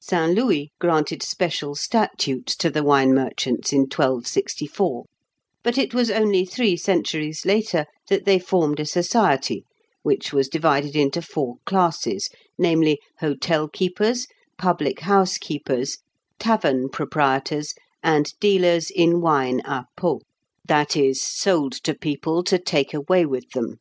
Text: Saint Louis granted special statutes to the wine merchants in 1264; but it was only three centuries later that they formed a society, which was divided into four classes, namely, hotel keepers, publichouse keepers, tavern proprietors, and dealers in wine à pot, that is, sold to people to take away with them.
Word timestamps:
Saint 0.00 0.34
Louis 0.34 0.72
granted 0.80 1.22
special 1.22 1.76
statutes 1.76 2.56
to 2.56 2.68
the 2.68 2.82
wine 2.82 3.14
merchants 3.14 3.72
in 3.72 3.82
1264; 3.82 5.04
but 5.62 5.78
it 5.78 5.94
was 5.94 6.10
only 6.10 6.44
three 6.44 6.76
centuries 6.76 7.46
later 7.46 7.86
that 8.08 8.24
they 8.24 8.40
formed 8.40 8.80
a 8.80 8.84
society, 8.84 9.64
which 10.02 10.32
was 10.32 10.48
divided 10.48 10.96
into 10.96 11.22
four 11.22 11.58
classes, 11.64 12.28
namely, 12.58 12.98
hotel 13.20 13.68
keepers, 13.68 14.26
publichouse 14.60 15.38
keepers, 15.38 15.98
tavern 16.40 16.88
proprietors, 16.88 17.72
and 18.02 18.34
dealers 18.40 18.90
in 18.90 19.20
wine 19.20 19.60
à 19.60 19.84
pot, 19.96 20.22
that 20.66 20.96
is, 20.96 21.22
sold 21.22 21.70
to 21.72 21.94
people 21.94 22.42
to 22.42 22.58
take 22.58 22.92
away 22.92 23.24
with 23.24 23.48
them. 23.50 23.76